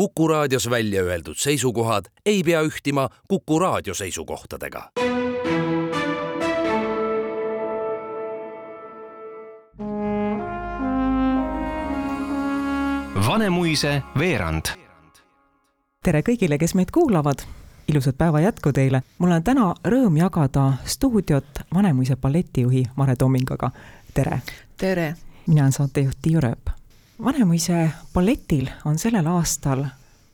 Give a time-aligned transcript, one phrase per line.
[0.00, 4.90] Kuku raadios välja öeldud seisukohad ei pea ühtima Kuku raadio seisukohtadega.
[13.26, 14.64] Vanemuise veerand.
[16.02, 17.44] tere kõigile, kes meid kuulavad
[17.88, 19.02] ilusat päeva jätku teile.
[19.18, 21.44] mul on täna rõõm jagada stuudiot
[21.74, 23.70] Vanemuise balletijuhi Mare Tomingaga.
[24.14, 24.42] tere!
[24.76, 25.14] tere!
[25.46, 26.79] mina olen saatejuht Tiiu Rööp.
[27.24, 29.82] Vanemuise balletil on sellel aastal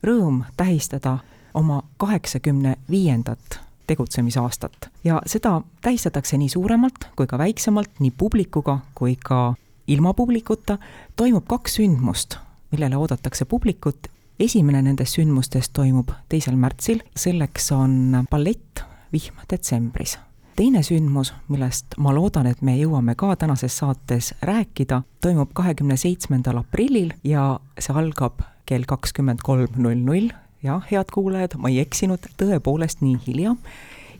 [0.07, 1.17] rõõm tähistada
[1.53, 3.57] oma kaheksakümne viiendat
[3.87, 9.55] tegutsemisaastat ja seda tähistatakse nii suuremalt kui ka väiksemalt, nii publikuga kui ka
[9.87, 10.77] ilma publikuta.
[11.15, 12.37] toimub kaks sündmust,
[12.71, 14.07] millele oodatakse publikut
[14.39, 18.83] esimene nendest sündmustest toimub teisel märtsil, selleks on ballett
[19.13, 20.17] Vihm detsembris.
[20.57, 26.63] Teine sündmus, millest ma loodan, et me jõuame ka tänases saates rääkida, toimub kahekümne seitsmendal
[26.63, 30.31] aprillil ja see algab kell kakskümmend kolm null null.
[30.63, 33.55] jah, head kuulajad, ma ei eksinud, tõepoolest nii hilja.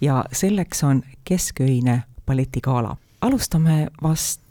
[0.01, 2.97] ja selleks on kesköine balletigala.
[3.21, 4.41] alustame vast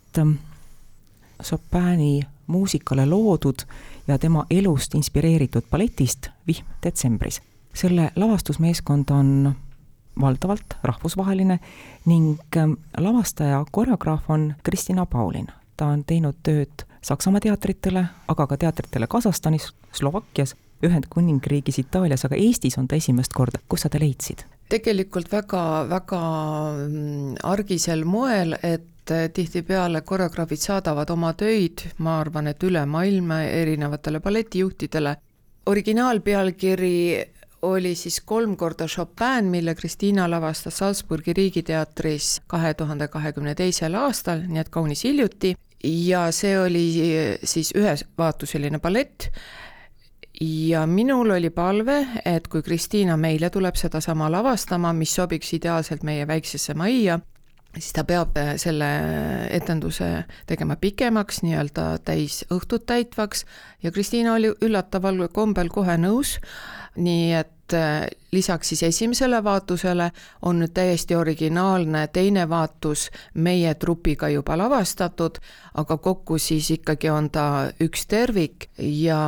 [1.43, 3.63] Chopini muusikale loodud
[4.09, 7.43] ja tema elust inspireeritud balletist Vihm detsembris.
[7.75, 9.55] selle lavastusmeeskond on
[10.21, 11.59] valdavalt rahvusvaheline
[12.07, 15.47] ning ähm, lavastaja, koreograaf on Kristina Paulin.
[15.77, 22.79] ta on teinud tööd Saksamaa teatritele, aga ka teatritele Kasahstanis, Slovakkias, Ühendkuningriigis, Itaalias, aga Eestis
[22.79, 23.59] on ta esimest korda.
[23.69, 24.45] kus sa ta leidsid?
[24.69, 26.21] tegelikult väga, väga
[26.89, 33.43] mm, argisel moel, et et tihtipeale koreograafid saadavad oma töid, ma arvan, et üle maailma
[33.43, 35.17] erinevatele balletijuhtidele.
[35.67, 37.25] originaalpealkiri
[37.67, 44.45] oli siis kolm korda Chopin, mille Kristiina lavastas Salzburgi Riigiteatris kahe tuhande kahekümne teisel aastal,
[44.47, 46.87] nii et kaunis hiljuti, ja see oli
[47.45, 49.31] siis ühevaatuseline ballett.
[50.41, 56.27] Ja minul oli palve, et kui Kristiina meile tuleb sedasama lavastama, mis sobiks ideaalselt meie
[56.29, 57.17] väiksesse majja,
[57.73, 58.89] siis ta peab äh, selle
[59.53, 63.47] etenduse tegema pikemaks, nii-öelda täis õhtut täitvaks.
[63.83, 66.37] Ja Kristiina oli üllataval kombel kohe nõus,
[66.97, 70.11] nii et äh, lisaks siis esimesele vaatusele
[70.43, 75.39] on nüüd täiesti originaalne teine vaatus meie trupiga juba lavastatud,
[75.75, 77.47] aga kokku siis ikkagi on ta
[77.81, 79.21] üks tervik ja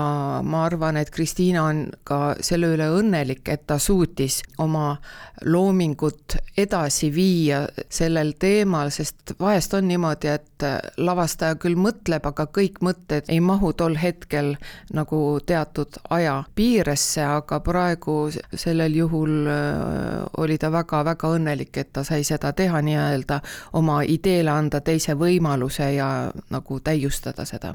[0.42, 4.96] ma arvan, et Kristiina on ka selle üle õnnelik, et ta suutis oma
[5.44, 10.47] loomingut edasi viia sellel teemal, sest vahest on niimoodi, et
[10.96, 14.54] lavastaja küll mõtleb, aga kõik mõtted ei mahu tol hetkel
[14.94, 18.16] nagu teatud aja piiresse, aga praegu
[18.54, 23.41] sellel juhul äh, oli ta väga-väga õnnelik, et ta sai seda teha nii-öelda
[23.78, 26.08] oma ideele anda teise võimaluse ja
[26.50, 27.75] nagu täiustada seda.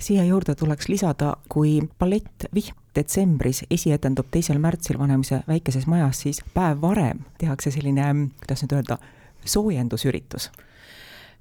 [0.00, 6.42] Siia juurde tuleks lisada, kui ballett Vihm detsembris esietendub teisel märtsil Vanemuise väikeses majas, siis
[6.54, 8.06] päev varem tehakse selline,
[8.42, 8.98] kuidas nüüd öelda,
[9.44, 10.50] soojendusüritus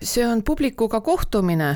[0.04, 1.76] see on publikuga kohtumine,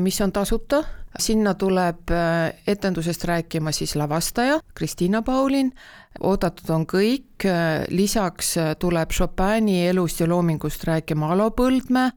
[0.00, 0.82] mis on tasuta,
[1.18, 5.72] sinna tuleb äh, etendusest rääkima siis lavastaja Kristiina Paulin,
[6.20, 12.12] oodatud on kõik, äh, lisaks äh, tuleb Chopini elust ja loomingust rääkima Alo Põldmäe,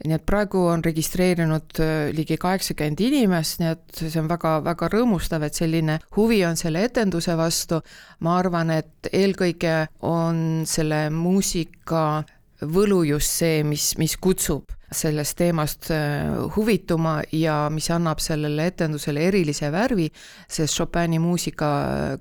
[0.00, 1.76] nii et praegu on registreerinud
[2.16, 7.36] ligi kaheksakümmend inimest, nii et see on väga-väga rõõmustav, et selline huvi on selle etenduse
[7.36, 7.82] vastu.
[8.20, 12.22] ma arvan, et eelkõige on selle muusika
[12.60, 19.22] võlu just see, mis, mis kutsub sellest teemast äh, huvituma ja mis annab sellele etendusele
[19.28, 20.08] erilise värvi,
[20.50, 21.70] sest Chopini muusika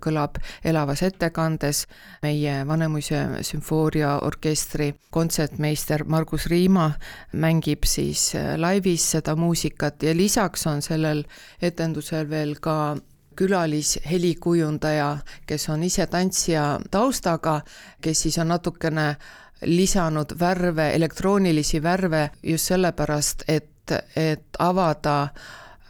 [0.02, 1.86] kõlab elavas ettekandes.
[2.22, 6.92] meie Vanemuise sümfooniaorkestri kontsertmeister Margus Riima
[7.34, 11.26] mängib siis äh, laivis seda muusikat ja lisaks on sellel
[11.62, 12.98] etendusel veel ka
[13.40, 15.18] külalishelikujundaja,
[15.48, 17.62] kes on ise tantsija taustaga,
[18.02, 19.14] kes siis on natukene
[19.62, 25.28] lisanud värve, elektroonilisi värve just sellepärast, et, et avada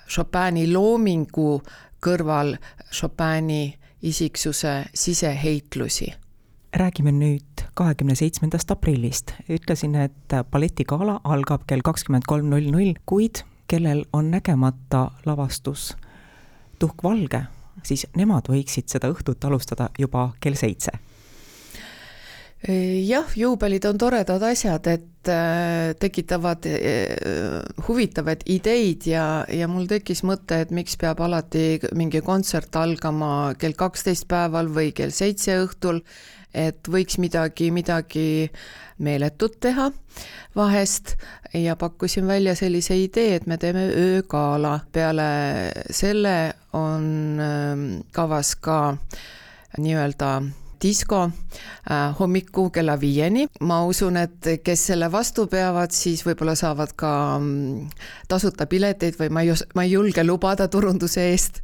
[0.09, 1.61] Chopini loomingu
[2.01, 2.55] kõrval
[2.91, 6.13] Chopini isiksuse siseheitlusi.
[6.75, 9.33] räägime nüüd kahekümne seitsmendast aprillist.
[9.49, 15.95] ütlesin, et balletigala algab kell kakskümmend kolm null null, kuid kellel on nägemata lavastus
[16.79, 17.41] Tuhk valge,
[17.83, 20.91] siis nemad võiksid seda õhtut alustada juba kell seitse
[22.67, 30.25] jah, juubelid on toredad asjad, et äh, tekitavad äh, huvitavaid ideid ja, ja mul tekkis
[30.27, 36.03] mõte, et miks peab alati mingi kontsert algama kell kaksteist päeval või kell seitse õhtul.
[36.49, 38.49] et võiks midagi, midagi
[38.97, 39.91] meeletut teha
[40.55, 41.15] vahest
[41.53, 44.79] ja pakkusin välja sellise idee, et me teeme öögala.
[44.91, 47.39] peale selle on
[48.11, 48.97] kavas ka
[49.77, 50.41] nii-öelda
[50.81, 53.47] disko äh, hommiku kella viieni.
[53.61, 57.89] ma usun, et kes selle vastu peavad, siis võib-olla saavad ka mm,
[58.27, 61.61] tasuta pileteid või ma ei, ma ei julge lubada turunduse eest.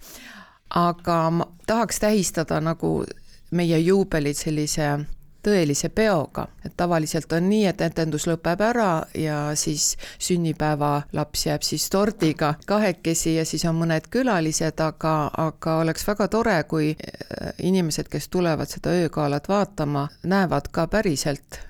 [0.69, 3.03] aga ma tahaks tähistada nagu
[3.51, 5.05] meie juubelit sellise
[5.45, 9.93] tõelise peoga, et tavaliselt on nii, et etendus lõpeb ära ja siis
[10.27, 15.15] sünnipäevalaps jääb siis tordiga kahekesi ja siis on mõned külalised, aga,
[15.45, 21.61] aga oleks väga tore, kui äh, inimesed, kes tulevad seda öögalat vaatama, näevad ka päriselt,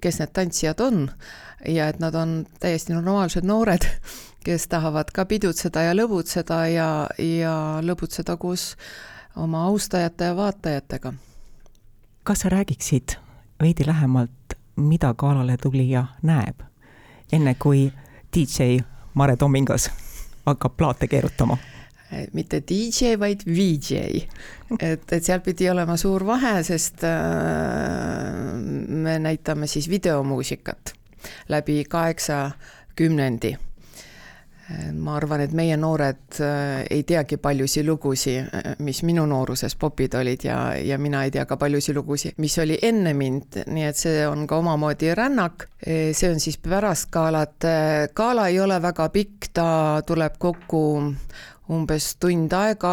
[0.00, 1.06] kes need tantsijad on
[1.66, 3.86] ja et nad on täiesti normaalsed noored,
[4.46, 8.74] kes tahavad ka pidutseda ja lõbutseda ja, ja lõbutseda koos
[9.36, 11.18] oma austajate ja vaatajatega
[12.28, 13.08] kas sa räägiksid
[13.62, 16.60] veidi lähemalt, mida galale tulija näeb,
[17.32, 17.86] enne kui
[18.36, 18.82] DJ
[19.14, 19.90] Mare Tomingas
[20.46, 21.56] hakkab plaate keerutama?
[22.32, 23.96] mitte DJ, vaid VJ.
[24.80, 27.16] et, et seal pidi olema suur vahe, sest äh,
[28.88, 30.92] me näitame siis videomuusikat
[31.48, 33.56] läbi kaheksakümnendi
[34.92, 40.14] ma arvan, et meie noored äh, ei teagi paljusid lugusid, äh, mis minu nooruses popid
[40.18, 43.96] olid ja, ja mina ei tea ka paljusid lugusid, mis oli enne mind, nii et
[43.96, 45.68] see on ka omamoodi rännak.
[45.80, 47.64] E, see on siis pärast galat.
[48.14, 49.68] gala ei ole väga pikk, ta
[50.06, 50.82] tuleb kokku
[51.72, 52.92] umbes tund aega,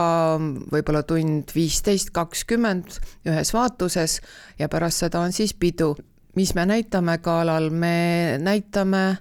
[0.72, 4.20] võib-olla tund viisteist, kakskümmend ühes vaatuses
[4.60, 5.96] ja pärast seda on siis pidu.
[6.36, 9.18] mis me näitame galal, me näitame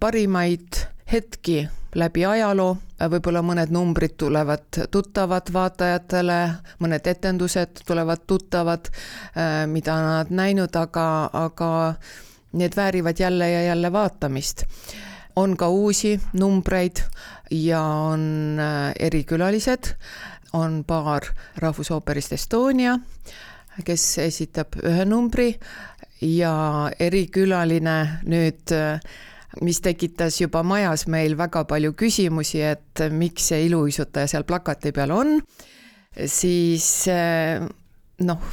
[0.00, 0.76] parimaid
[1.12, 1.68] hetki
[1.98, 2.76] läbi ajaloo,
[3.10, 6.38] võib-olla mõned numbrid tulevad tuttavad vaatajatele,
[6.82, 11.70] mõned etendused tulevad tuttavad, äh, mida nad näinud, aga, aga
[12.52, 14.64] need väärivad jälle ja jälle vaatamist.
[15.36, 17.00] on ka uusi numbreid
[17.50, 19.94] ja on äh, erikülalised,
[20.52, 21.22] on paar
[21.56, 22.98] Rahvusooperist Estonia,
[23.84, 25.54] kes esitab ühe numbri
[26.20, 29.00] ja erikülaline nüüd äh,
[29.60, 35.10] mis tekitas juba majas meil väga palju küsimusi, et miks see iluuisutaja seal plakati peal
[35.14, 35.38] on,
[36.30, 37.58] siis eh,
[38.26, 38.46] noh,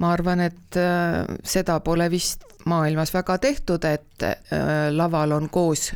[0.00, 5.90] ma arvan, et eh, seda pole vist maailmas väga tehtud, et eh, laval on koos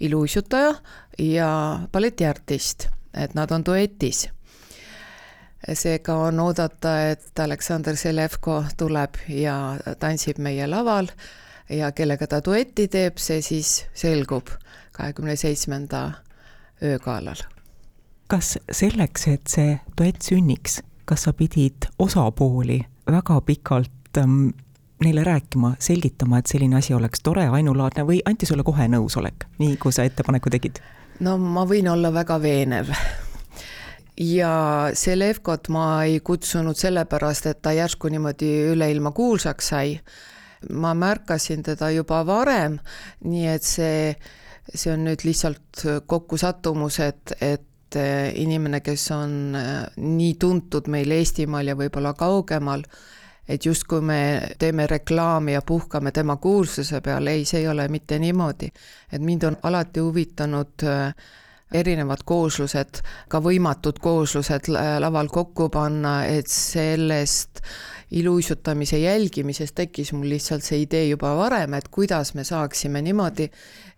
[0.00, 0.74] iluuisutaja
[1.18, 1.50] ja
[1.92, 4.28] balletiartist, et nad on duetis.
[5.60, 11.10] Seega on oodata, et Aleksander Selevko tuleb ja tantsib meie laval
[11.70, 14.50] ja kellega ta duetti teeb, see siis selgub
[14.92, 16.10] kahekümne seitsmenda
[16.82, 17.42] öögalal.
[18.26, 22.80] kas selleks, et see duett sünniks, kas sa pidid osapooli
[23.10, 24.52] väga pikalt ähm,
[25.04, 29.76] neile rääkima, selgitama, et selline asi oleks tore, ainulaadne või anti sulle kohe nõusolek, nii
[29.80, 30.82] kui sa ettepaneku tegid?
[31.20, 32.94] no ma võin olla väga veenev
[34.20, 34.52] ja
[34.94, 39.96] Selevkot ma ei kutsunud sellepärast, et ta järsku niimoodi üle ilma kuulsaks sai,
[40.68, 42.78] ma märkasin teda juba varem,
[43.24, 44.12] nii et see,
[44.74, 51.16] see on nüüd lihtsalt kokkusattumus, et, et eh, inimene, kes on eh, nii tuntud meil
[51.16, 52.84] Eestimaal ja võib-olla kaugemal,
[53.50, 54.20] et justkui me
[54.58, 58.70] teeme reklaami ja puhkame tema kuulsuse peale, ei, see ei ole mitte niimoodi.
[59.12, 61.14] et mind on alati huvitanud äh,
[61.72, 67.62] erinevad kooslused, ka võimatud kooslused laval kokku panna, et sellest
[68.10, 73.46] iluuisutamise jälgimisest tekkis mul lihtsalt see idee juba varem, et kuidas me saaksime niimoodi,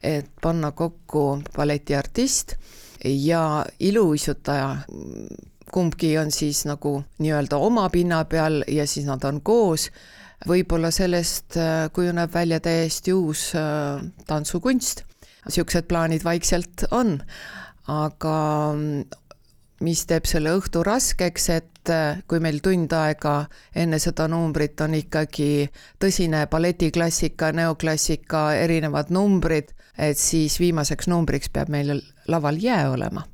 [0.02, 2.56] et panna kokku balletiartist
[3.04, 4.76] ja iluuisutaja,
[5.72, 9.88] kumbki on siis nagu nii-öelda oma pinna peal ja siis nad on koos,
[10.48, 15.04] võib-olla sellest äh, kujuneb välja täiesti uus äh, tantsukunst.
[15.46, 17.16] niisugused plaanid vaikselt on
[17.88, 18.36] aga
[19.82, 24.94] mis teeb selle õhtu raskeks, et äh, kui meil tund aega enne seda numbrit on
[24.98, 25.66] ikkagi
[26.02, 31.98] tõsine balletiklassika, neoklassika, erinevad numbrid, et siis viimaseks numbriks peab meil
[32.28, 33.26] laval jää olema.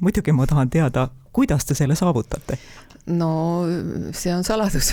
[0.00, 2.58] muidugi ma tahan teada, kuidas te selle saavutate?
[3.06, 3.64] no
[4.12, 4.92] see on saladus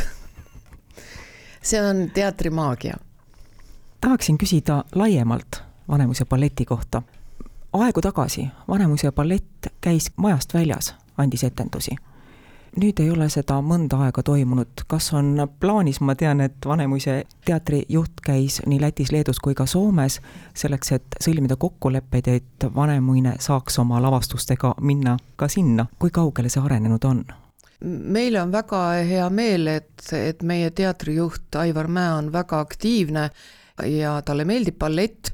[1.62, 2.96] see on teatrimaagia.
[4.02, 7.02] tahaksin küsida laiemalt Vanemuise balleti kohta
[7.74, 11.96] aegu tagasi Vanemuise ballett käis majast väljas, andis etendusi.
[12.72, 17.82] nüüd ei ole seda mõnda aega toimunud, kas on plaanis, ma tean, et Vanemuise teatri
[17.90, 20.22] juht käis nii Lätis, Leedus kui ka Soomes
[20.54, 26.64] selleks, et sõlmida kokkuleppeid, et Vanemuine saaks oma lavastustega minna ka sinna, kui kaugele see
[26.64, 27.26] arenenud on?
[27.82, 33.30] meil on väga hea meel, et, et meie teatrijuht Aivar Mäe on väga aktiivne
[33.90, 35.34] ja talle meeldib ballett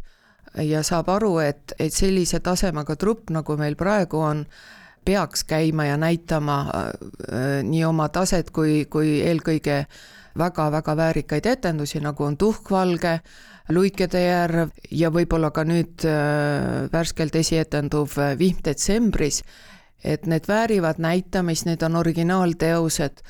[0.63, 4.45] ja saab aru, et, et sellise tasemega trupp, nagu meil praegu on,
[5.07, 6.87] peaks käima ja näitama äh,
[7.63, 9.85] nii oma taset kui, kui eelkõige
[10.37, 13.19] väga-väga väärikaid etendusi, nagu on Tuhkvalge,
[13.69, 19.41] Luikede järv ja võib-olla ka nüüd äh, värskelt esietenduv Vihm detsembris.
[20.03, 23.23] Et need väärivad näitamist, need on originaalteosed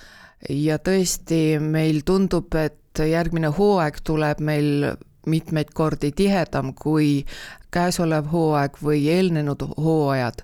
[0.54, 4.92] ja tõesti, meil tundub, et järgmine hooaeg tuleb meil
[5.28, 7.26] mitmeid kordi tihedam kui
[7.72, 10.42] käesolev hooaeg või eelnenud hooajad.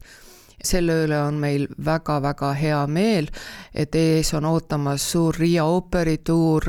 [0.63, 3.27] selle üle on meil väga-väga hea meel,
[3.75, 6.63] et ees on ootamas suur Riia ooperituur,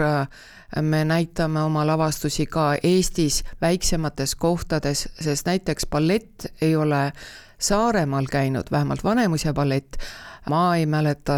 [0.83, 7.12] me näitame oma lavastusi ka Eestis väiksemates kohtades, sest näiteks ballett ei ole
[7.59, 9.97] Saaremaal käinud, vähemalt Vanemuise ballett,
[10.50, 11.34] ma ei mäleta,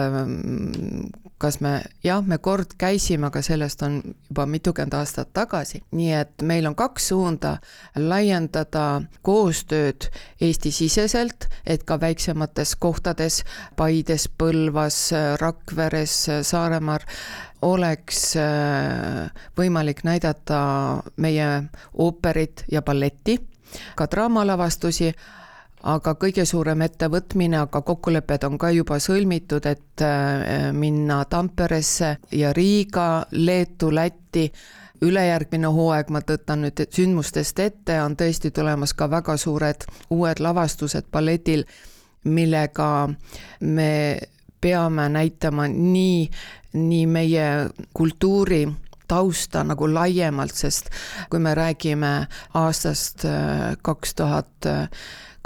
[1.39, 3.99] kas me, jah, me kord käisime, aga sellest on
[4.29, 7.57] juba mitukümmend aastat tagasi, nii et meil on kaks suunda,
[7.97, 10.09] laiendada koostööd
[10.41, 13.43] Eesti-siseselt, et ka väiksemates kohtades,
[13.77, 15.01] Paides, Põlvas,
[15.41, 16.17] Rakveres,
[16.49, 17.05] Saaremaal,
[17.67, 20.59] oleks äh, võimalik näidata
[21.21, 21.49] meie
[21.95, 23.39] ooperit ja balletti,
[23.97, 25.13] ka draamalavastusi
[25.83, 32.53] aga kõige suurem ettevõtmine, aga kokkulepped on ka juba sõlmitud, et äh, minna Tamperesse ja
[32.57, 34.51] Riiga, Leetu, Lätti,
[35.05, 41.11] ülejärgmine hooaeg, ma tõtan nüüd sündmustest ette, on tõesti tulemas ka väga suured uued lavastused
[41.13, 41.67] balletil,
[42.25, 43.09] millega
[43.61, 43.93] me
[44.61, 46.27] peame näitama nii,
[46.73, 47.47] nii meie
[47.95, 48.65] kultuuri
[49.07, 50.89] tausta nagu laiemalt, sest
[51.31, 52.15] kui me räägime
[52.59, 54.67] aastast äh, kaks tuhat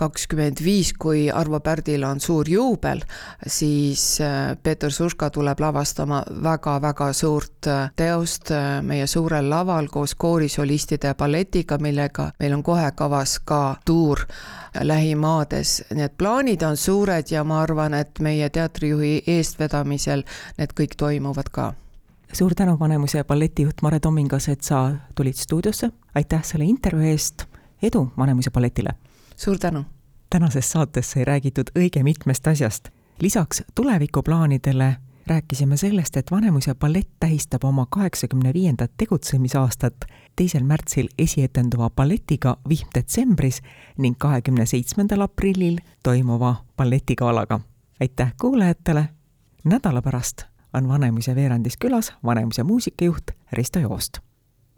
[0.01, 3.03] kakskümmend viis, kui Arvo Pärdil on suur juubel,
[3.47, 10.15] siis äh, Peeter Suška tuleb lavastama väga-väga suurt äh, teost äh, meie suurel laval koos
[10.15, 14.25] koorisolistide ja balletiga, millega meil on kohe kavas ka tuur
[14.81, 20.25] lähimaades, et plaanid on suured ja ma arvan, et meie teatrijuhi eestvedamisel
[20.59, 21.73] need kõik toimuvad ka.
[22.33, 24.85] Suur tänu, Vanemuise balletijuht Mare Tomingas, et sa
[25.19, 27.49] tulid stuudiosse, aitäh selle intervjuu eest,
[27.83, 28.95] edu Vanemuise balletile!
[29.41, 29.85] Suur tänu!
[30.31, 32.89] tänases saates sai räägitud õige mitmest asjast.
[33.21, 39.95] lisaks tulevikuplaanidele rääkisime sellest, et Vanemuise ballett tähistab oma kaheksakümne viiendat tegutsemisaastat
[40.37, 43.63] teisel märtsil esietenduva balletiga Vihm detsembris
[43.99, 47.61] ning kahekümne seitsmendal aprillil toimuva balletigalaga.
[48.01, 49.09] aitäh kuulajatele,
[49.65, 50.45] nädala pärast
[50.75, 54.19] on Vanemuise veerandis külas Vanemuise muusikajuht Risto Joost.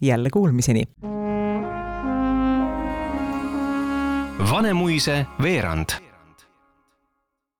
[0.01, 0.83] jälle kuulmiseni!
[4.49, 6.02] Vanemuise veerand